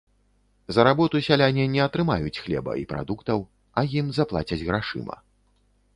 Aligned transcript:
За 0.75 0.85
работу 0.87 1.21
сяляне 1.27 1.65
не 1.75 1.81
атрымаюць 1.87 2.41
хлеба 2.45 2.71
і 2.85 2.89
прадуктаў, 2.95 3.39
а 3.83 3.87
ім 4.01 4.11
заплацяць 4.19 4.63
грашыма. 4.67 5.15